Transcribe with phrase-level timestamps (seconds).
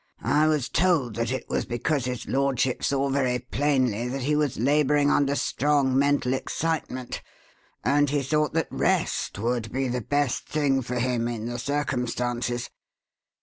[0.23, 4.57] I was told that it was because his lordship saw very plainly that he was
[4.57, 7.21] labouring under strong mental excitement,
[7.83, 12.71] and he thought that rest would be the best thing for him in the circumstances.